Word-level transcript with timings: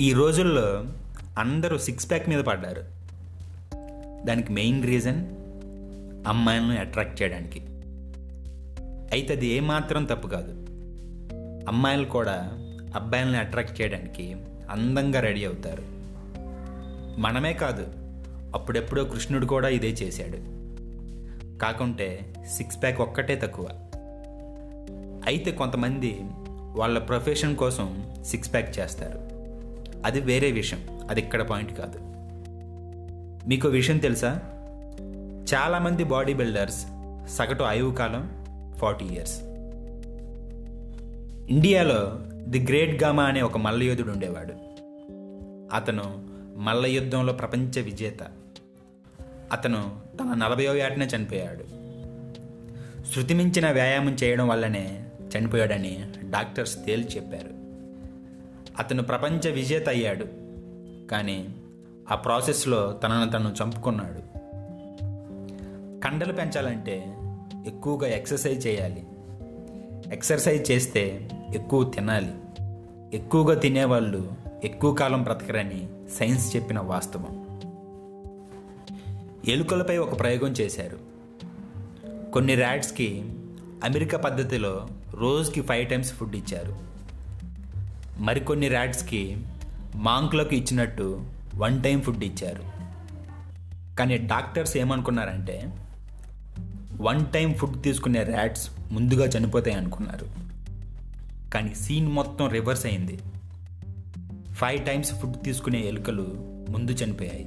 ఈ 0.00 0.12
రోజుల్లో 0.12 0.84
అందరూ 1.38 1.78
సిక్స్ 1.78 2.10
ప్యాక్ 2.10 2.28
మీద 2.28 2.44
పడ్డారు. 2.44 2.84
దానికి 4.26 4.52
మెయిన్ 4.52 4.86
రీజన్ 4.86 5.24
అమ్మాయిలను 6.28 6.80
అట్రాక్ట్ 6.80 7.22
చేయడానికి. 7.22 7.60
అయితే 9.12 9.34
అది 9.34 9.46
ఏమాత్రం 9.46 10.04
తప్పు 10.04 10.28
కాదు. 10.28 10.52
అమ్మాయిలు 11.68 12.04
కూడా 12.04 12.32
అబ్బాయిలను 12.94 13.38
అట్రాక్ట్ 13.38 13.80
చేయడానికి 13.80 14.36
అందంగా 14.70 15.20
రెడీ 15.20 15.44
అవుతారు. 15.44 15.82
మనమే 17.20 17.52
కాదు 17.52 17.86
అప్పుడెప్పుడో 18.54 19.04
కృష్ణుడు 19.04 19.46
కూడా 19.46 19.68
ఇదే 19.68 19.88
చేశాడు. 19.88 20.38
కాకుంటే 21.58 22.34
సిక్స్ 22.48 22.82
ప్యాక్ 22.82 23.00
ఒక్కటే 23.00 23.36
తక్కువ. 23.36 23.68
అయితే 25.26 25.50
కొంతమంది 25.50 26.20
వాళ్ళ 26.76 26.98
ప్రొఫెషన్ 26.98 27.56
కోసం 27.56 28.14
సిక్స్ 28.24 28.52
ప్యాక్ 28.52 28.78
చేస్తారు. 28.78 29.31
అది 30.04 30.20
వేరే 30.20 30.52
విషయం. 30.52 31.06
అది 31.10 31.20
ఇక్కడ 31.20 31.42
పాయింట్ 31.42 31.78
కాదు. 31.78 31.98
మీకు 33.48 33.68
విషయం 33.68 33.98
తెలుసా? 33.98 34.40
చాలామంది 35.54 36.04
బాడీ 36.04 36.34
బిల్డర్స్ 36.34 36.86
సగటు 37.36 37.62
ఆయువు 37.62 37.92
కాలం 37.92 38.44
ఫార్టీ 38.78 39.04
ఇయర్స్ 39.04 39.42
ఇండియాలో 41.50 42.18
ది 42.32 42.64
గ్రేట్ 42.64 43.02
గామా 43.02 43.24
అనే 43.24 43.42
ఒక 43.42 43.58
మల్లయోధుడు 43.58 44.10
ఉండేవాడు. 44.10 44.52
అతను 45.76 46.24
మల్ల 46.56 46.86
యుద్ధంలో 46.86 47.32
ప్రపంచ 47.32 47.80
విజేత. 47.80 48.18
అతను 49.52 49.90
తన 50.20 50.34
నలభయో 50.34 50.74
ఏటనే 50.74 51.08
చనిపోయాడు. 51.16 51.82
శృతిమించిన 53.14 53.70
వ్యాయామం 53.70 54.16
చేయడం 54.24 54.48
వల్లనే 54.48 55.04
చనిపోయాడని 55.38 56.04
డాక్టర్స్ 56.30 56.76
తేల్చి 56.86 57.16
చెప్పారు. 57.16 57.61
అతను 58.78 59.02
ప్రపంచ 59.02 59.50
విజేత 59.50 59.88
అయ్యాడు. 59.88 60.26
కానీ 61.10 61.54
ఆ 62.10 62.14
ప్రాసెస్లో 62.14 62.92
తనను 62.92 63.30
తను 63.30 63.54
చంపుకున్నాడు. 63.62 64.42
కండలు 66.04 66.32
పెంచాలంటే 66.32 67.18
ఎక్కువగా 67.66 68.06
ఎక్సర్సైజ్ 68.06 68.66
చేయాలి. 68.66 69.06
ఎక్సర్సైజ్ 70.12 70.70
చేస్తే 70.70 71.30
ఎక్కువ 71.54 71.84
తినాలి. 71.84 72.32
ఎక్కువగా 73.16 73.58
తినేవాళ్ళు 73.58 74.32
ఎక్కువ 74.64 74.94
కాలం 74.94 75.22
బ్రతకరని 75.22 75.88
సైన్స్ 76.18 76.56
చెప్పిన 76.56 76.80
వాస్తవం. 76.80 77.60
ఎలుకలపై 79.48 79.98
ఒక 79.98 80.20
ప్రయోగం 80.20 80.52
చేశారు. 80.52 80.98
కొన్ని 82.30 82.54
ర్యాట్స్కి 82.54 83.24
అమెరికా 83.84 84.18
పద్ధతిలో 84.18 84.88
రోజుకి 85.14 85.62
ఫైవ్ 85.62 85.88
టైమ్స్ 85.88 86.12
ఫుడ్ 86.12 86.36
ఇచ్చారు. 86.36 86.91
మరికొన్ని 88.18 88.68
ర్యాట్స్కి 88.68 89.36
మాంక్లోకి 89.96 90.56
ఇచ్చినట్టు 90.56 91.24
వన్ 91.54 91.82
టైం 91.82 92.00
ఫుడ్ 92.00 92.24
ఇచ్చారు. 92.24 92.82
కానీ 93.96 94.16
డాక్టర్స్ 94.16 94.76
ఏమనుకున్నారంటే 94.76 95.72
వన్ 97.00 97.26
టైం 97.26 97.54
ఫుడ్ 97.54 97.82
తీసుకునే 97.82 98.22
ర్యాట్స్ 98.22 98.70
ముందుగా 98.92 99.26
చనిపోతాయి 99.26 99.76
అనుకున్నారు. 99.76 100.26
కానీ 101.50 101.74
సీన్ 101.74 102.12
మొత్తం 102.12 102.48
రివర్స్ 102.48 102.86
అయింది. 102.86 103.18
ఫైవ్ 104.54 104.86
టైమ్స్ 104.86 105.14
ఫుడ్ 105.14 105.44
తీసుకునే 105.44 105.80
ఎలుకలు 105.80 106.26
ముందు 106.70 106.92
చనిపోయాయి. 106.92 107.44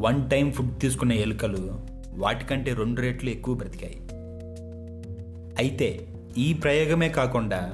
వన్ 0.00 0.30
టైం 0.30 0.52
ఫుడ్ 0.52 0.80
తీసుకునే 0.80 1.16
ఎలుకలు 1.16 1.80
వాటికంటే 2.10 2.74
రెండు 2.74 3.00
రేట్లు 3.00 3.30
ఎక్కువ 3.30 3.54
బ్రతికాయి. 3.54 4.00
అయితే 5.58 6.08
ఈ 6.38 6.52
ప్రయోగమే 6.52 7.08
కాకుండా 7.08 7.72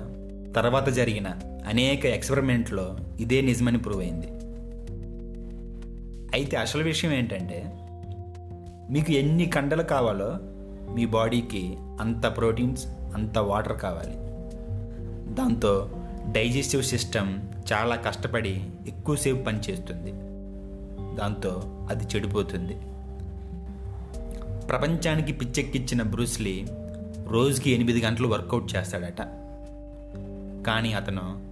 తర్వాత 0.56 0.88
జరిగిన 0.88 1.26
అనేక 1.72 2.06
ఎక్స్పెరిమెంట్లో 2.06 2.96
ఇదే 3.20 3.40
నిజమని 3.40 3.78
ప్రూవ్ 3.78 4.00
అయింది 4.00 4.26
అయితే 6.34 6.56
అసలు 6.56 6.82
విషయం 6.82 7.12
ఏంటంటే 7.12 7.72
మీకు 8.90 9.12
ఎన్ని 9.12 9.46
కండలు 9.46 9.82
కావాలో 9.82 10.38
మీ 10.94 11.06
బాడీకి 11.06 11.76
అంత 12.00 12.36
ప్రోటీన్స్ 12.36 12.86
అంత 12.86 13.38
వాటర్ 13.38 13.78
కావాలి. 13.78 14.14
దాంతో 15.34 15.90
డైజెస్టివ్ 16.32 16.82
సిస్టమ్ 16.82 17.40
చాలా 17.72 17.96
కష్టపడి 17.96 18.62
ఎక్కువసేపు 18.88 19.44
పనిచేస్తుంది 19.44 20.12
దాంతో 21.16 21.62
అది 21.90 22.04
చెడిపోతుంది. 22.04 22.74
ప్రపంచానికి 24.66 25.32
పిచ్చెక్కిచ్చిన 25.32 26.02
బ్రూస్లీ 26.02 26.66
రోజుకి 27.28 27.70
ఎనిమిది 27.70 28.02
గంటలు 28.02 28.28
వర్కౌట్ 28.28 28.76
చేస్తాడట. 28.76 29.22
కానీ 30.66 30.92
అతను 30.92 31.51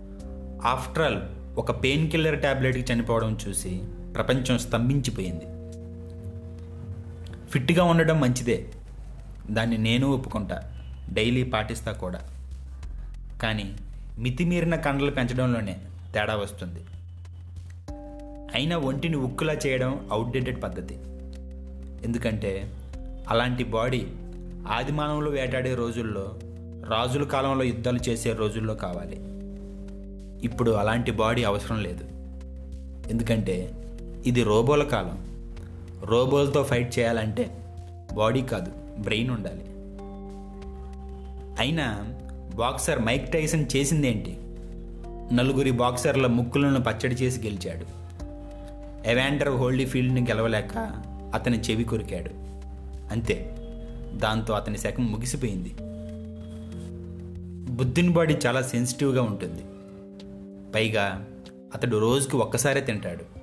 ఆఫ్టర్ 0.65 1.03
ఆల్ 1.03 1.19
ఒక 1.59 1.82
పెయిన్ 1.82 2.10
కిల్లర్ 2.10 2.41
ట్యాబ్లెట్కి 2.41 2.93
చనిపోవడం 2.93 3.38
చూసి 3.48 3.82
ప్రపంచం 4.15 4.59
స్తంభించిపోయింది. 4.59 5.44
ఫిట్గా 7.50 7.84
ఉండడం 7.84 8.21
మంచిదే. 8.21 8.66
దాన్ని 9.50 9.78
నేను 9.78 10.09
ఒప్పుకుంటా. 10.09 10.72
డైలీ 11.12 11.43
పాటిస్తా 11.43 11.93
కూడా. 11.93 12.21
కానీ 13.43 13.76
మితిమీరిన 14.19 14.75
కండలు 14.75 15.10
పెంచడంలోనే 15.10 15.76
తేడా 16.15 16.37
వస్తుంది. 16.37 16.81
అయినా 18.54 18.77
ఒంటిని 18.77 19.16
ఉక్కులా 19.16 19.53
చేయడం 19.53 20.09
అవుట్డేటెడ్ 20.12 20.62
పద్ధతి. 20.62 20.94
ఎందుకంటే 22.04 22.75
అలాంటి 23.28 23.65
బాడీ 23.65 24.06
ఆదిమానవులు 24.69 25.31
వేటాడే 25.31 25.75
రోజుల్లో 25.75 26.34
రాజుల 26.88 27.25
కాలంలో 27.25 27.65
యుద్ధాలు 27.65 27.98
చేసే 27.98 28.32
రోజుల్లో 28.32 28.75
కావాలి. 28.75 29.40
ఇప్పుడు 30.45 30.71
అలాంటి 30.71 31.11
బాడీ 31.11 31.45
అవసరం 31.45 31.83
లేదు. 31.83 32.05
ఎందుకంటే 33.11 33.73
ఇది 34.27 34.43
రోబోల 34.43 34.83
కాలం. 34.83 35.31
రోబోలతో 36.03 36.62
ఫైట్ 36.62 36.99
చేయాలంటే 36.99 37.65
బాడీ 38.15 38.43
కాదు 38.43 38.73
బ్రెయిన్ 38.99 39.31
ఉండాలి. 39.31 39.65
అయినా 41.59 42.15
బాక్సర్ 42.55 42.99
మైక్ 42.99 43.33
టైసన్ 43.33 43.67
చేసిందేంటి? 43.77 44.37
నలుగురి 45.34 45.71
బాక్సర్ల 45.71 46.27
ముక్కులను 46.27 46.81
పచ్చడి 46.81 47.15
చేసి 47.15 47.41
గెలిచాడు. 47.41 48.01
ఎవాండర్ 49.09 49.49
హోల్డీ 49.49 49.84
ఫీల్డ్ని 49.84 50.21
గెలవలేక 50.21 51.03
అతని 51.34 51.61
చెవి 51.61 51.84
కొరికాడు. 51.84 52.31
అంతే 53.12 53.57
దాంతో 54.15 54.55
అతని 54.55 54.78
శకం 54.78 55.12
ముగిసిపోయింది. 55.12 55.75
బుద్ధిని 57.72 58.09
బాడీ 58.09 58.37
చాలా 58.47 58.62
సెన్సిటివ్గా 58.62 59.22
ఉంటుంది. 59.22 59.62
పైగా 60.75 61.26
అతడు 61.75 61.97
రోజుకి 61.97 62.36
ఒక్కసారే 62.36 62.81
తింటాడు. 62.81 63.41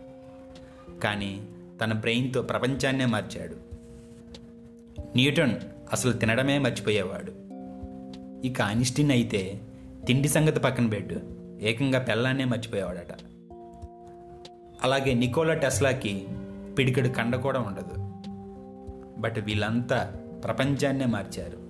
కానీ 0.99 1.47
తన 1.81 1.93
బ్రెయిన్తో 1.93 2.41
ప్రపంచాన్నే 2.41 3.05
మార్చాడు. 3.05 3.55
న్యూటన్ 5.15 5.55
అసలు 5.91 6.13
తినడమే 6.13 6.57
మర్చిపోయేవాడు. 6.57 7.33
ఇక 8.47 8.61
ఐన్స్టీన్ 8.61 9.11
అయితే 9.11 9.61
తిండి 10.05 10.27
సంగతి 10.27 10.59
పక్కన 10.59 10.87
పెట్టు 10.87 11.15
ఏకంగా 11.61 11.99
పెళ్ళాన్నే 11.99 12.43
మర్చిపోయేవాడట. 12.43 13.13
అలాగే 14.83 15.13
నికోలా 15.13 15.53
టెస్లాకి 15.53 16.27
పిడికడు 16.77 17.07
కండ 17.07 17.35
కూడా 17.35 17.59
ఉండదు. 17.59 17.93
బట్ 19.21 19.39
వీళ్ళంతా 19.39 20.19
ప్రపంచాన్నే 20.43 21.05
మార్చారు. 21.05 21.67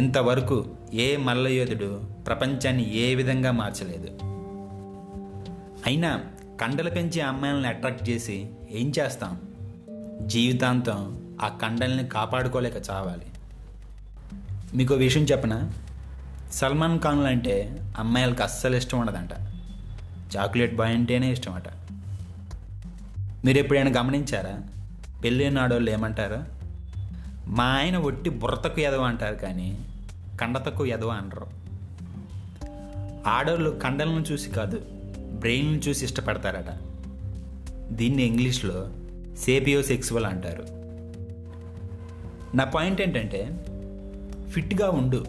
ఇంతవరకు 0.00 0.66
ఏ 0.92 1.16
మల్లయోధుడు 1.16 2.02
ప్రపంచాన్ని 2.26 2.96
ఏ 2.96 3.14
విధంగా 3.14 3.50
మార్చలేదు? 3.50 4.08
అయినా 5.86 6.20
కండలు 6.60 6.90
పెంచి 6.90 7.20
అమ్మాయిలను 7.20 7.68
అట్రాక్ట్ 7.68 8.10
చేసి 8.10 8.50
ఏం 8.70 8.92
చేస్తాం? 8.98 9.40
జీవితాంతం 10.26 11.20
ఆ 11.42 11.48
కండల్ని 11.48 12.06
కాపాడుకోలేక 12.06 12.74
చావాలి. 12.90 13.26
మీకు 14.74 14.94
విషయం 14.94 15.22
చెప్పనా? 15.22 15.72
సల్మాన్ 16.52 17.00
ఖాన్ 17.00 17.26
అంటే 17.26 17.82
అమ్మాయిలకు 17.98 18.42
అస్సలు 18.42 18.76
ఇష్టం 18.76 19.00
ఉండదంట. 19.00 19.30
చాక్లెట్ 20.36 20.76
బాయ్ 20.76 20.94
అంటేనే 20.94 21.32
ఇష్టం 21.32 21.52
అట 21.52 21.68
మీరు 23.44 23.58
ఎప్పుడైనా 23.58 24.00
గమనించారా? 24.00 24.60
పెళ్ళైన 25.24 25.58
ఆడవాళ్ళు 25.58 25.90
ఏమంటారు? 25.90 26.44
మా 27.46 27.64
ఆయన 27.64 27.96
ఒట్టి 27.96 28.30
బుర్రతకు 28.30 28.80
ఎదవ 28.80 29.02
అంటారు 29.02 29.34
కానీ 29.34 29.87
కండతకు 30.40 30.86
ఎదవ 30.86 31.08
అనరు. 31.08 31.46
ఆడవాళ్ళు 33.26 33.70
కండలను 33.70 34.24
చూసి 34.32 34.50
కాదు 34.50 34.80
బ్రెయిన్ను 35.32 35.78
చూసి 35.78 36.04
ఇష్టపడతారట. 36.04 36.78
దీన్ని 37.92 38.22
ఇంగ్లీష్లో 38.22 38.90
సేపియో 39.36 39.82
సెక్సువల్ 39.82 40.24
అంటారు. 40.24 40.64
నా 42.56 42.64
పాయింట్ 42.64 43.00
ఏంటంటే 43.00 43.64
ఫిట్గా 44.50 44.90
ఉండు. 44.90 45.24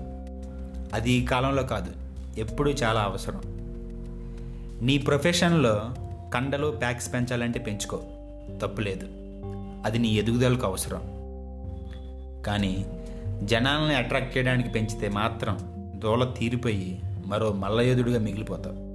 అది 0.94 1.12
ఈ 1.12 1.26
కాలంలో 1.26 1.64
కాదు 1.64 1.92
ఎప్పుడూ 2.40 2.72
చాలా 2.72 3.02
అవసరం. 3.02 3.42
నీ 4.86 4.98
ప్రొఫెషన్లో 4.98 5.94
కండలు 6.34 6.68
ప్యాక్స్ 6.68 7.14
పెంచాలంటే 7.14 7.60
పెంచుకో 7.60 8.00
తప్పులేదు 8.62 9.08
అది 9.86 10.00
నీ 10.00 10.08
ఎదుగుదలకు 10.08 10.66
అవసరం. 10.66 11.02
కానీ 12.44 12.86
జనాల్ని 13.44 13.95
అట్రాక్ట్ 13.95 14.38
చేయడానికి 14.38 14.69
పెంచితే 14.69 15.09
మాత్రం 15.09 15.59
దోల 15.95 16.24
తీరిపోయి 16.24 17.01
మరో 17.25 17.51
మల్లయోధుడిగా 17.51 18.19
మిగిలిపోతావు. 18.19 18.88